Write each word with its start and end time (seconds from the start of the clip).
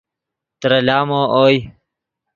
ترے 0.59 0.79
لامو 0.87 1.21
اوئے 1.37 1.57